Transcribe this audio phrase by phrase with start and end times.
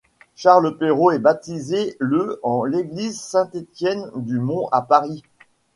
[0.35, 5.21] Charles Perrault est baptisé le en l'église Saint-Étienne-du-Mont à Paris.